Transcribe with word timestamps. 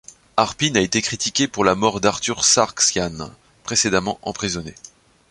Arpine 0.35 0.77
a 0.77 0.81
été 0.81 0.99
critiquée 1.03 1.47
pour 1.47 1.63
la 1.63 1.75
mort 1.75 2.01
d'Arthur 2.01 2.43
Sargsyan, 2.43 3.29
précédemment 3.63 4.17
emprisonné. 4.23 4.73